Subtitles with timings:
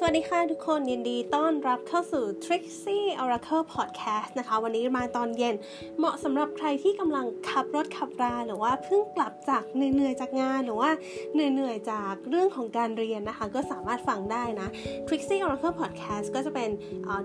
[0.00, 5.54] สวัสดีค่ะทุกคนยินดีต้อนรับเข้าสู่ Trixie Oracle Podcast นะคะ วันนี้มาตอนเย็น
[5.98, 10.90] เหมาะสำหรับใครที่กำลังขับรถขับราหรือว่าเพิ่งกลับจากเหนื่อยๆจากงานหรือว่า
[11.34, 14.68] เหนื่อยๆจากเรื่องของการเรียนนะคะ ก็สามารถฟังได้นะ
[15.06, 16.70] Trixie Oracle Podcast ก็จะเป็น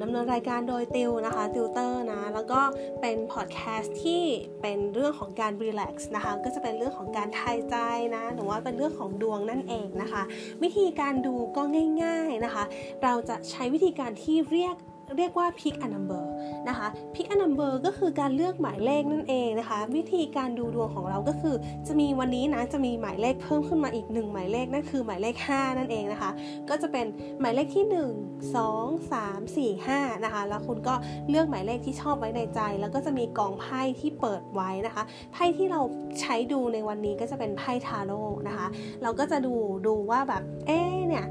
[0.02, 2.62] ดำเนินรายการโดยติวนะคะติวเตอร์นะ แล้วก็
[3.02, 4.24] เป็น podcast ที่
[4.62, 7.76] เป็นเรื่องของการ relax นะคะ ก็จะเป็นเรื่องของการทายใจ
[8.16, 10.24] นะหรือว่าเป็นเรื่องของดวงนั่นเองนะคะ
[10.64, 11.62] วิธีการดูก็
[12.04, 12.63] ง่าย ๆนะคะ
[13.04, 14.78] เราจะใช้วิธีการที่เรียก
[15.18, 16.24] เรียกว่า pick a number
[16.70, 21.56] นะคะ pick a number ก็คือการเลือกหมายเลขนั่นเองนะคะ วิธีการดูดวงของเราก็คือ
[21.88, 26.32] จะมีวันนี้นะจะมีหมายเลขเพิ่มขึ้นมาอีก 1 หมายเลขนั่นคือหมายเลข 5 นั่นเองนะคะ
[26.70, 27.06] ก็จะเป็น
[27.40, 30.96] หมายเลขที่ 1 2 3 4 5นะคะแล้วคุณก็
[31.30, 35.82] เลือกหมายเลขที่ชอบไว้ในใจ แล้วก็จะมีกองไพ่ที่เปิดไว้นะคะไพ่ที่เรา
[36.22, 38.68] ใช้ดูในวันนี้ก็จะเป็นไพ่ทาโร่นะคะ
[39.04, 39.56] เราก็จะดู
[39.88, 41.26] ดูว่าแบบเอ๊เนี่ย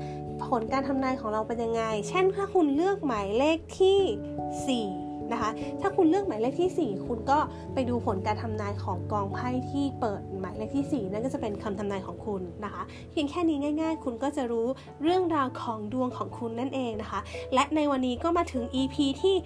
[0.52, 5.01] ผลการทำนายของเราเป็นยังไง เช่นถ้าคุณเลือกหมายเลขที่ 4
[5.32, 7.38] นะคะ ถ้าคุณเลือกหมายเลขที่ 4 คุณก็
[7.74, 14.66] ไปดูผลการทำนายของกองไพ่ที่เปิดหมายเลขที่ 4 นั่นก็จะเป็นคำทำนายของคุณนะคะเพียงแค่นี้ง่าย ๆ คุณก็จะรู้
[15.02, 17.20] เรื่องราวของดวงของคุณนั่นเองนะคะ
[17.54, 19.36] และในวันนี้ก็มาถึง EP ที่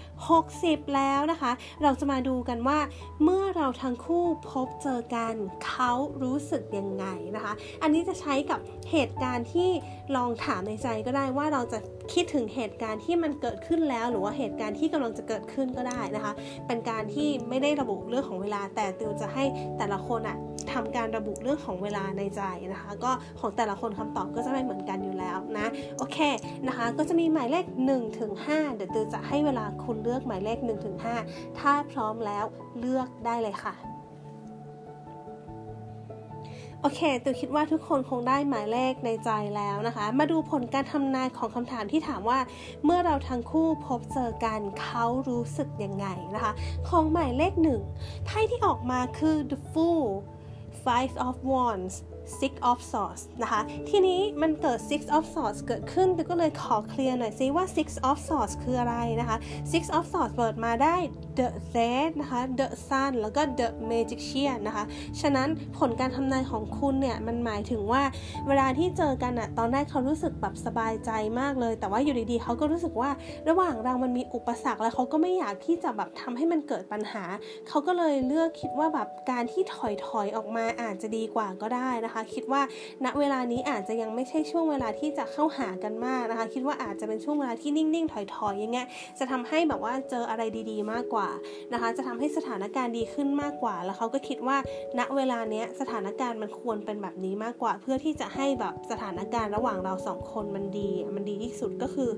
[0.43, 2.79] 60 แล้วนะคะ เราจะมาดูกันว่า
[3.23, 5.35] เมื่อเราทั้งคู่พบเจอกัน
[5.67, 5.93] เขา
[6.23, 9.69] รู้สึกยังไงนะคะ อันนี้จะใช้กับเหตุการณ์ที่
[10.17, 11.79] ลองถามในใจก็ได้ว่าเราจะ
[12.13, 16.33] คิดถึงเหตุการณ์ที่มันเกิดขึ้นแล้ว หรือว่าเหตุการณ์ที่กำลังจะเกิดขึ้นก็ได้นะคะ
[16.67, 19.45] เป็นการที่ไม่ได้ระบุเรื่องของเวลา แต่ติวจะให้
[19.79, 20.37] แต่ละคนอะ
[20.73, 25.67] ทำการระบุเรื่องของเวลาในใจนะคะ ก็ของแต่ละคนคำตอบก็จะไม่เหมือนกันอยู่แล้วนะ
[25.99, 26.19] โอเค
[26.67, 30.97] นะคะ ก็จะมีหมายเลข1ถึง5เดี๋ยวติวจะให้เวลาคุณเลือกหมายเลข1ถึง
[31.29, 32.45] 5ถ้าพร้อมแล้ว
[32.81, 33.75] เลือกได้เลยค่ะ
[36.83, 42.39] โอเคตัวคิดว่าทุกคนคงได้หมายเลขในใจแล้วนะคะ มาดูผลการทำนายของคำถามที่ถามว่า
[42.85, 46.53] เมื่อเราทั้งคู่พบเจอกันเขารู้สึกยังไงนะคะ
[46.89, 47.81] ของหมายเลขหนึ่ง
[48.25, 50.07] ไพ่ที่ออกมาคือ the fool
[50.85, 51.95] five of wands
[52.41, 59.37] six of swords นะคะ ทีนี้มันเกิด six of swords เกิดขึ้นก็เลยขอเคลียร์หน่อยซิว่า six of swords คืออะไรนะคะ
[59.73, 60.97] six of swords เปิดมาได้
[61.39, 64.85] the z e d นะคะ the sun แล้วก็ the magician นะคะ
[65.21, 65.49] ฉะนั้น
[65.79, 68.03] ผลการทำนายของคุณเนี่ยมันหมายถึงว่า
[68.47, 71.11] เวลาที่เจอกันอะตอนแรกเขารู้สึกแบบสบายใจ
[71.41, 73.11] มากเลย แต่ว่าอยู่ดีๆเขาก็รู้สึกว่า
[73.49, 77.25] ระหว่างเรามันมีอุปสรรคแล้วเขาก็ไม่อยากที่จะแบบทำให้มันเกิดปัญหา
[77.69, 82.63] เขาก็เลยเลือกคิดว่าแบบการที่ถอยถอยออกมาอาจจะดีกว่าก็ได้นะคะ คิดว่า
[83.05, 88.87] ณเวลานี้อาจจะยังไม่ใช่ช่วงเวลาที่จะเข้าหากันมากนะคะ คิดว่าอาจจะเป็นช่วงเวลาที่นิ่งๆ ถอยๆอย่างเงี้ย
[89.19, 91.26] จะทำให้แบบว่าเจออะไรดีๆ มากกว่า
[91.73, 94.57] นะคะ จะทำให้สถานการณ์ดีขึ้นมากกว่า แล้วเขาก็คิดว่า
[94.99, 102.11] ณเวลาเนี้ยสถานการณ์มันควรเป็นแบบนี้มากกว่า เพื่อที่จะให้แบบสถานการณ์ระหว่างเราสองคนมันดี มันดีที่สุดก็คือ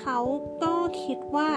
[0.00, 0.18] เขา
[0.62, 0.74] ก็
[1.04, 1.48] คิดว่า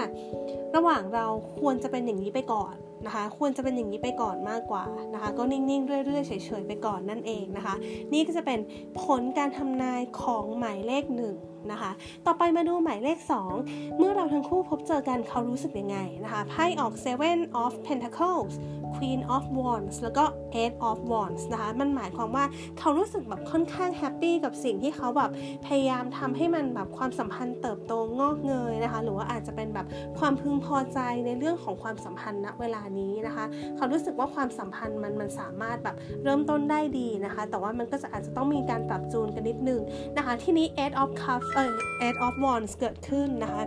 [0.76, 1.26] ระหว่างเรา
[1.58, 2.74] ควรจะเป็นอย่างนี้ไปก่อน
[3.06, 7.74] นะคะควรจะเป็นอย่างนี้ไปก่อนมากกว่านะคะก็นิ่งๆ เรื่อยๆ เฉยๆ ไปก่อนนั่นเองนะคะ
[8.12, 8.58] นี่ก็จะเป็น
[9.02, 11.34] ผลการทำนายของหมายเลขหนึ่ง
[11.72, 11.90] นะคะ
[12.26, 13.18] ต่อไปมาดูหมายเลข
[13.58, 18.54] 2 เมื่อเราทั้งคู่พบเจอกันเขารู้สึกยังไงนะคะไพ่ออก Seven of Pentacles
[18.96, 22.44] Queen of Wands แล้วก็ Eight of Wands นะคะ มันหมายความว่า
[22.78, 25.30] เขารู้สึกแบบค่อนข้างแฮปปี้กับสิ่งที่เขาแบบ
[25.66, 29.86] พยายามทำให้มันแบบความสัมพันธ์เติบโตงอกเงยนะคะ หรือว่าอาจจะเป็นแบบ
[30.18, 33.44] ความพึงพอใจในเรื่องของความสัมพันธ์ณเวลานี้นะคะ
[33.76, 39.80] เขารู้สึกว่าความสัมพันธ์มันมันสามารถแบบเริ่มต้นได้ดีนะคะ แต่ว่ามันก็จะอาจจะต้องมีการปรับจูนกันนิดนึง
[40.16, 41.74] นะคะ ที่นี้ Eight of Cups เออ
[42.06, 43.62] Eight of Wands เกิดขึ้นนะคะ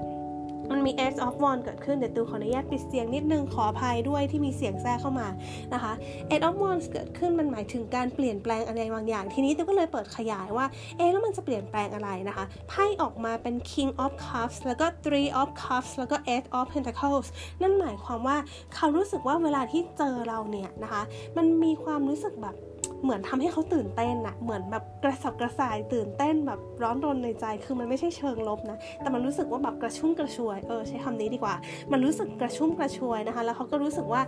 [0.72, 5.28] มันมี Edge of One เกิดขึ้นเดี๋ยวตูขออนุญาตปิดเสียงนิดนึงขออภัยด้วยที่มีเสียงแทรกเข้ามา
[5.74, 5.94] นะคะ
[6.32, 10.66] Edge of One เกิดขึ้นมันหมายถึงการเปลี่ยนแปลงอะไรบางอย่าง ทีนี้ตูก็เลยเปิดขยายว่า
[10.98, 17.28] เอ๊แล้วมันจะเปลี่ยนแปลงอะไรนะคะไพ่ออกมาเป็น King of Cups แล้วก็ Three of Cups แล้วก็ Eight of Pentacles
[17.62, 18.38] นั่นหมายความว่า
[18.76, 21.02] เขารู้สึกว่าเวลาที่เจอเราเนี่ยนะคะ
[21.38, 22.56] มันมีความรู้สึกแบบ
[23.04, 31.56] เหมือนทำให้เขาตื่นเต้นอะเหมือนแบบกระสับกระส่ายตื่นเต้นแบบร้อนรนในใจ คือมันไม่ใช่เชิงลบนะ แต่มันรู้สึกว่าแบบกระชุ่มกระชวย เออใช้คำนี้ดีกว่า
[31.92, 34.22] มันรู้สึกกระชุ่มกระชวยนะคะ แล้วเขาก็รู้สึกว่า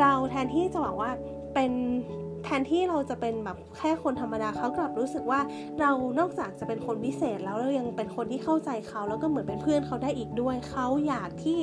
[0.00, 1.10] เราแทนที่จะบอกว่า
[1.54, 1.72] เป็น
[2.50, 5.40] ทนที่เราจะเป็นแบบแค่คนธรรมดาเขากลับรู้สึกว่า
[5.80, 11.60] เรานอกจากจะเป็นคนพิเศษแล้วเรายังเป็นคนที่เข้าใจเขา แล้วก็เหมือนเป็นเพื่อนเขาได้อีกด้วย เขาอยากที่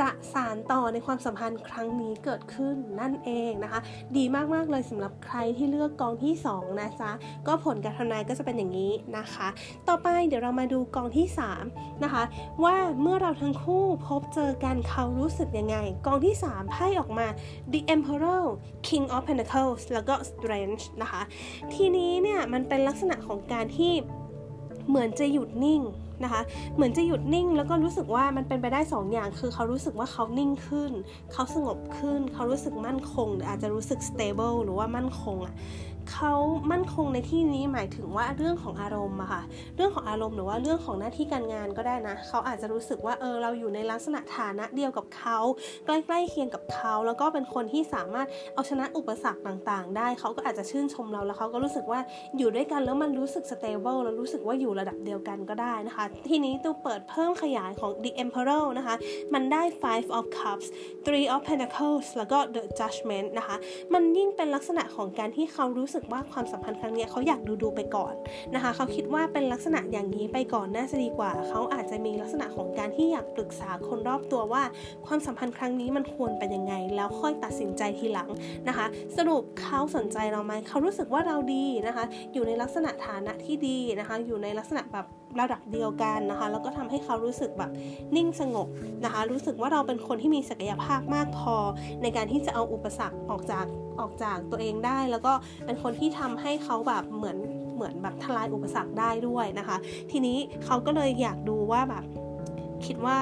[0.00, 3.80] จะสานต่อในความสัมพันธ์ครั้งนี้เกิดขึ้นนั่นเองนะคะ
[4.16, 4.24] ดี
[4.54, 7.10] มากๆเลยสำหรับใครที่เลือกกองที่ 2 นะจ๊ะ
[7.46, 9.48] ก็ผลการทำนายก็จะเป็นอย่างนี้นะคะ
[9.88, 11.26] ต่อไปเดี๋ยวเรามาดูกองที่
[11.64, 12.22] 3นะคะ
[12.64, 15.76] ว่าเมื่อเราทั้งคู่พบเจอกันเขารู้สึกยังไง
[16.06, 17.26] กองที่ 3 ไพ่ออกมา
[17.72, 18.44] The Emperor
[18.86, 21.22] King of Pentacles แล้วก็ strange นะคะ
[21.74, 23.92] ทีนี้เนี่ยมันเป็นลักษณะของการที่
[24.88, 25.82] เหมือนจะหยุดนิ่ง
[26.24, 26.42] นะคะ
[26.74, 30.92] เหมือนจะหยุดนิ่งแล้วก็รู้สึกว่ามันเป็นไปได้2ออย่างคือเขารู้สึกว่าเขานิ่งขึ้น
[31.32, 35.54] เขาสงบขึ้น เขารู้สึกมั่นคง หรืออาจจะรู้สึก stable หรือว่ามั่นคงอะ่ะ
[36.12, 36.34] เขา
[36.70, 39.42] มั่นคงในที่นี้หมายถึงว่าเรื่องของอารมณ์อะค่ะ
[39.76, 45.38] เรื่องของอารมณ์หรือว่าเรื่องของหน้าที่การงานก็ได้นะ เขาอาจจะรู้สึกว่าเออเราอยู่ในลักษณะฐานะเดียวกับเขา
[45.84, 52.00] ใกล้ๆเคียงกับเขาแล้วก็เป็นคนที่สามารถเอาชนะอุปสรรคต่างๆ ได้ เขาก็อาจจะชื่นชมเราแล้วเขาก็รู้สึกว่า
[52.38, 58.94] อยู่ด้วยกันแล้วมันรู้สึก stable แล้วรู้สึกว่าอยู่ระดับเดียวกันก็ได้นะคะ ทีนี้ตัวเปิดเพิ่มขยายของ the emperor นะคะ
[59.34, 60.66] มันได้ five of cups
[61.06, 63.56] three of pentacles แล้วก็ the judgment นะคะ
[63.94, 68.14] มันยิ่งเป็นลักษณะของการที่เขารู้สึกว่าความสัมพันธ์ครั้งนี้เขาอยากดูดูไปก่อน
[68.54, 74.62] นะคะเขาคิดว่าเป็นลักษณะอย่างนี้ไปก่อนน่าจะดีกว่า เขาอาจจะมีลักษณะของการที่อยากปรึกษาคนรอบตัวว่า
[75.06, 78.28] ความสัมพันธ์ครั้งนี้มันควรเป็นยังไง แล้วค่อยตัดสินใจทีหลัง
[78.68, 78.86] นะคะ
[79.16, 85.06] สรุปเขาสนใจเราไหมเขารู้สึกว่าเราดีนะคะ อยู่ในลักษณะฐานะที่ดีนะคะ อยู่ในลักษณะแบบ
[85.40, 87.70] ระดับเดียวกันนะคะ แล้วก็ทำให้เขารู้สึกแบบ
[88.16, 88.68] นิ่งสงบ
[89.04, 91.56] นะคะ รู้สึกว่าเราเป็นคนที่มีศักยภาพมากพอ
[92.02, 93.66] ในการที่จะเอาอุปสรรคออกจาก
[94.00, 95.32] ออกจากตัวเองได้ แล้วก็
[95.64, 97.38] เป็นคนที่ทำให้เขาแบบเหมือน
[97.74, 99.76] เหมือนแบบทลายอุปสรรคได้ด้วยนะคะ
[100.10, 102.04] ทีนี้เขาก็เลยอยากดูว่าแบบ
[102.86, 103.16] คิดว่า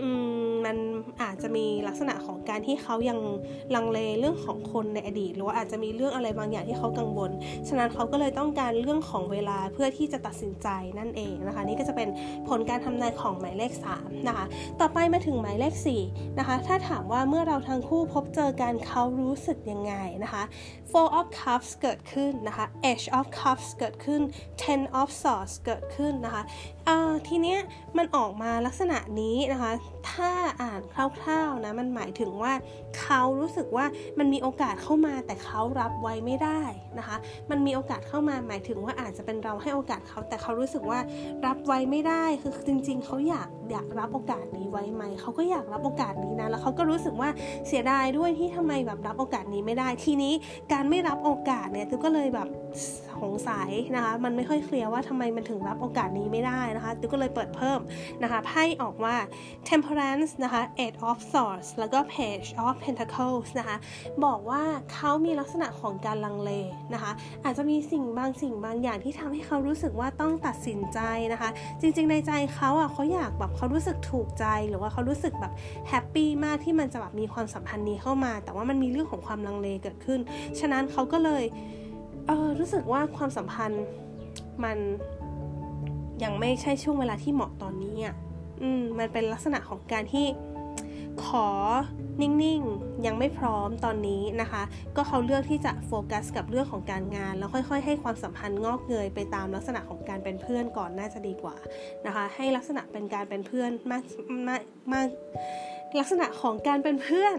[0.00, 0.76] มมัน
[1.22, 3.18] อาจจะมีลักษณะของการที่เขายัง
[3.74, 7.30] ลังเลเรื่องของคนในอดีต หรือว่าอาจจะมีเรื่องอะไรบางอย่างที่เขากังวล
[7.68, 10.68] ฉะนั้นเขาก็เลยต้องการเรื่องของเวลาเพื่อที่จะตัดสินใจ
[10.98, 12.08] นั่นเองนะคะ นี่ก็จะเป็น
[12.48, 14.46] ผลการทำนายของหมายเลข3นะคะ
[14.80, 15.74] ต่อไปมาถึงหมายเลข
[16.06, 19.94] 4นะคะ ถ้าถามว่าเมื่อเราทั้งคู่พบเจอกันเขารู้สึกยังไง
[20.24, 20.42] นะคะ
[20.90, 24.20] four of cups เกิดขึ้นนะคะ edge of cups เกิดขึ้น
[24.62, 26.42] ten of swords เกิดขึ้นนะคะ
[27.28, 27.58] ทีเนี้ย
[27.96, 29.72] มันออกมาลักษณะนี้นะคะ
[30.10, 30.30] ถ้า
[30.62, 32.52] อ่านคร่าวๆนะมันหมายถึงว่า
[33.00, 33.86] เขารู้สึกว่า
[34.18, 36.62] มันมีโอกาสเข้ามาแต่เขารับไว้ไม่ได้
[36.98, 37.16] นะคะ
[37.50, 40.98] มันมีโอกาสเข้ามาหมายถึงว่าอาจจะเป็นเราให้โอกาสเขาแต่เขารู้สึกว่า
[41.46, 47.30] รับไว้ไม่ได้คือจริง ๆเขาอยาก อยากรับโอกาสนี้ไว้ไหมเขาก็อยากรับโอกาสนี้นะแล้วเขาก็รู้สึกว่า
[47.68, 50.34] เสียดายด้วยที่ทำไมแบบรับโอกาสนี้ไม่ได้ทีนี้
[50.72, 52.48] การไม่รับโอกาสเนี่ยก็เลยแบบ
[53.22, 57.80] สงสัยนะคะมันไม่ค่อยเคลียร์ว่าทำไมมันถึงรับโอกาสนี้ไม่ได้นะคะติ๊กก็เลยเปิดเพิ่ม
[58.22, 59.16] นะคะไพ่ออกว่า
[59.68, 63.76] temperance นะคะ eight of swords แล้วก็ page of pentacles นะคะ
[64.24, 64.62] บอกว่า
[64.92, 66.50] เขามีลักษณะของการลังเล
[66.94, 67.12] นะคะ
[67.44, 70.98] อาจจะมีสิ่งบางสิ่งบางอย่างที่ทำให้เขารู้สึกว่าต้องตัดสินใจ
[71.32, 71.50] นะคะ
[71.80, 75.52] จริงๆในใจเขาอะเขาอยากแบบเขารู้สึกถูกใจหรือว่าเขารู้สึกแบบ
[75.88, 80.20] happy มากที่มันจะแบบมีความสัมพันธ์นี้เข้ามา แต่ว่ามันมีเรื่องของความลังเลเกิดขึ้น
[80.60, 81.44] ฉะนั้นเขาก็เลย
[82.26, 83.84] เออรู้สึกว่าความสัมพันธ์
[84.64, 84.78] มัน
[86.24, 88.14] ยังไม่ใช่ช่วงเวลาที่เหมาะตอนนี้อะ
[88.62, 90.26] อืมมันเป็นลักษณะของการที่
[91.24, 91.46] ขอ
[92.22, 94.62] นิ่งๆ ยังไม่พร้อมตอนนี้นะคะ
[94.96, 101.56] ก็เขาเลือกที่จะโฟกัสกับเรื่องของการงาน แล้วค่อย ๆ ให้ความสัมพันธ์งอกเงยไปตามลักษณะของการเป็นเพื่อนก่อนน่าจะดีกว่า
[102.06, 104.04] นะคะ ให้ลักษณะเป็นการเป็นเพื่อนมาก
[104.48, 104.62] มาก
[104.92, 105.08] มาก
[105.98, 107.36] ลักษณะของการเป็นเพื่อน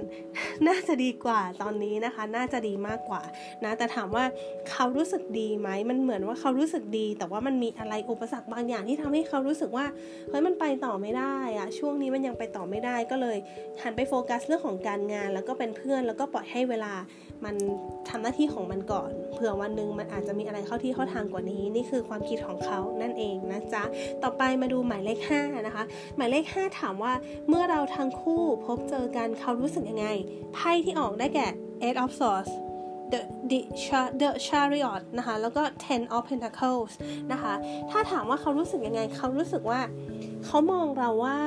[0.68, 3.22] น่าจะดีกว่าตอนนี้นะคะ น่าจะดีมากกว่า
[3.64, 4.24] นะแต่ถามว่า
[4.72, 9.86] เขารู้สึกดีไหมมันเหมือนว่าเขารู้สึกดี แต่ว่ามันมีอะไรอุปสรรคบางอย่างที่ทำให้เขารู้สึกว่า
[10.30, 13.38] เฮ้ยมันไปต่อไม่ได้อะช่วงนี้มันยังไปต่อไม่ได้ก็เลย
[13.82, 16.94] หันไปโฟกัสเรื่องของการงาน แล้วก็เป็นเพื่อนแล้วก็ปล่อยให้เวลา
[17.46, 17.56] มัน
[18.10, 23.84] ทำหน้าที่ของมันก่อน เผื่อวันหนึ่งมันอาจจะมีอะไรเข้าที่เข้าทางกว่านี้ นี่คือความคิดของเขานั่นเองนะจ๊ะ
[24.24, 25.84] ต่อไปมาดูหมายเลข 5 นะคะ
[26.18, 27.14] หมายเลข 5 ถามว่า
[27.48, 30.08] เมื่อเราทั้งคู่พบเจอกันเขารู้สึกยังไง
[30.54, 31.48] ไพ่ที่ออกได้แก่
[31.84, 32.52] eight of swords
[33.12, 33.60] the the
[34.22, 36.94] the chariot นะคะ แล้วก็ ten of pentacles
[37.32, 37.54] นะคะ
[37.92, 39.80] ถ้าถามว่าเขารู้สึกยังไง เขารู้สึกว่า
[40.46, 41.38] เขามองเราว่า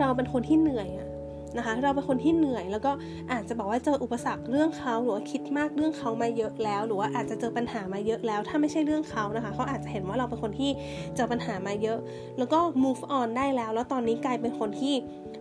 [0.00, 1.08] เราเป็นคนที่เหนื่อยอะ
[1.56, 2.92] นะคะ เราเป็นคนที่เหนื่อย แล้วก็
[3.32, 10.70] อาจจะบอกว่าเจออุปสรรคเรื่องเขาหรือว่าคิดมากเรื่องเขามาเยอะแล้ว หรือว่าอาจจะเจอปัญหามาเยอะแล้ว ถ้าไม่ใช่เรื่องเขานะคะเขาอาจจะเห็นว่าเราเป็นคนที่
[11.16, 11.98] เจอปัญหามาเยอะ
[12.38, 14.94] แล้วก็ move on ได้แล้ว แล้วตอนนี้กลายเป็นคนที่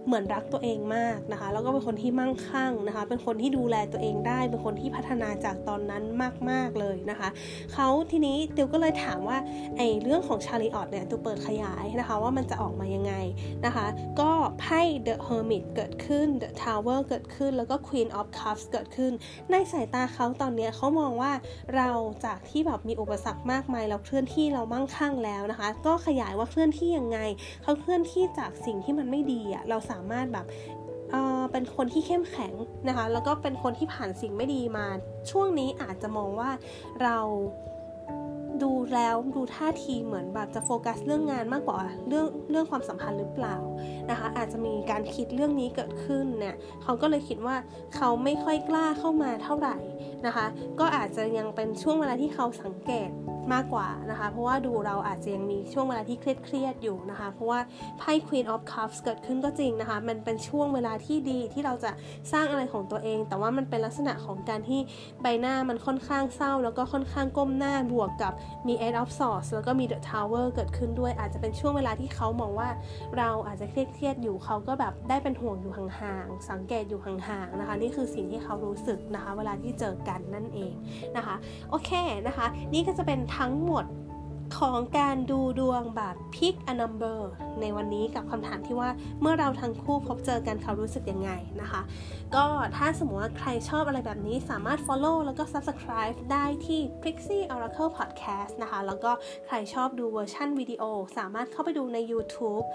[0.08, 6.04] เหมือนรักตัวเองมากนะคะ แล้วก็เป็นคนที่มั่งคั่งนะคะ เป็นคนที่ดูแลตัวเองได้ เป็นคนที่พัฒนาจากตอนนั้น
[6.50, 7.30] มาก ๆ เลยนะคะ
[7.74, 9.38] เขาทีนี้ติวก็เลยถามว่า
[9.78, 13.14] ไอ้เรื่องของชาลีออตเนี่ยติวเปิดขยายนะคะว่ามันจะออกมายังไง
[13.66, 13.86] นะคะ
[14.20, 19.12] ก็ไพ่ The Hermit เกิดขึ้น The Tower เกิดขึ้น แล้วก็ Queen of Cups เกิดขึ้น
[19.52, 21.32] ในสายตาเขาตอนนี้เขามองว่า
[21.76, 21.90] เรา
[22.26, 27.20] จากที่แบบมีอุปสรรคมากมายเราเคลื่อนที่เรามั่งคั่งแล้วนะคะ ก็ขยายว่าเคลื่อนที่ยังไง
[27.64, 30.46] เขาเคลื่อนที่จากสิ่งที่มันไม่ดีอะเราสามารถแบบ
[31.12, 32.54] เเป็นคนที่เข้มแข็ง
[32.88, 34.88] นะคะ แล้วก็เป็นคนที่ผ่านสิ่งไม่ดีมา
[35.32, 36.50] ช่วงนี้อาจจะมองว่า
[37.04, 37.18] เรา
[38.64, 41.78] ดูแล้วดูท่าทีเหมือนแบบจะโฟกัสเรื่องงานมากกว่า
[42.08, 43.56] เรื่องเรื่องความสัมพันธ์หรือเปล่า
[44.10, 47.56] นะคะ อาจจะมีการคิดเรื่องนี้เกิดขึ้นเนี่ยเขาก็เลยคิดว่า
[47.96, 49.78] เขาไม่ค่อยกล้าเข้ามาเท่าไหร่
[50.26, 50.46] นะคะ
[50.80, 53.10] ก็อาจจะยังเป็นช่วงเวลาที่เขาสังเกต
[53.54, 57.60] มากกว่านะคะ เพราะว่าดูเราอาจจะยังมีช่วงเวลาที่เครียดๆอยู่นะคะ เพราะว่า
[57.98, 61.92] ไพ่ Queen of Cups เกิดขึ้นก็จริงนะคะ มันเป็นช่วงเวลาที่ดีที่เราจะ
[62.34, 64.80] สร้างอะไรของตัวเอง แต่ว่ามันเป็นลักษณะของการที่
[65.22, 68.34] ใบหน้ามันค่อนข้างเศร้า แล้วก็ค่อนข้างก้มหน้าบวกกับ
[68.68, 72.70] มี Eight of Swords แล้วก็มี The Tower เกิดขึ้นด้วยอาจจะเป็นช่วงเวลาที่เขามองว่า
[73.18, 80.74] เราอาจจะเครียดๆอยู่เขาก็แบบได้เป็นห่วงอยู่ห่างๆสังเกตอยู่ห่างๆนะคะ นี่คือสิ่งที่เขารู้สึกนะคะ เวลาที่เจอกันนั่นเอง
[81.18, 81.36] นะคะ
[81.70, 81.92] โอเค
[82.28, 83.86] นะคะ นี่ก็จะเป็นทั้งหมด
[84.60, 87.20] ของการดูดวงแบบ pick a number
[87.62, 88.90] ในวันนี้กับคำถามที่ว่า
[89.22, 91.32] เมื่อเราทั้งคู่พบเจอกันเขารู้สึกยังไง
[91.62, 91.82] นะคะ
[92.36, 99.12] ก็ถ้าสมมติว่าใครชอบอะไรแบบนี้สามารถ follow แล้วก็ subscribe ได้ที่ Pixie Oracle Podcast นะคะ แล้วก็
[99.48, 100.84] ใครชอบดูเวอร์ชันวิดีโอ
[101.18, 102.66] สามารถเข้าไปดูใน YouTube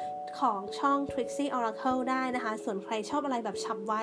[0.41, 3.95] ของช่อง Trixie Oracle ได้นะคะ ส่วนใครชอบอะไรแบบฉับไว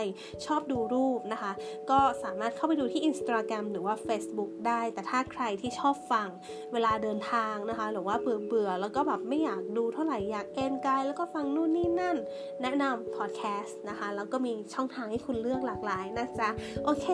[0.46, 1.52] ชอบดูรูปนะคะ
[1.92, 6.30] ก็สามารถเข้าไปดูที่ Instagram หรือว่า Facebook ได้ แต่ถ้าใครที่ชอบฟัง
[6.74, 12.18] เวลาเดินทางนะคะ หรือว่าเบื่อเบื่อแล้วก็แบบไม่อยากดูเท่าไหร่อยากเอนกายแล้วก็ฟังนู่นนี่นั่น
[12.62, 16.50] แนะนำพอดแคสต์นะคะ แล้วก็มีช่องทางให้คุณเลือกหลากหลายนะจ๊ะ
[16.86, 17.08] โอเค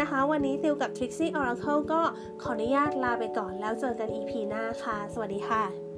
[0.00, 2.00] นะคะ วันนี้ติวกับ Trixie Oracle ก็
[2.42, 5.91] ขออนุญาตลาไปก่อนแล้วเจอกัน EP หน้าค่ะ สวัสดีค่ะ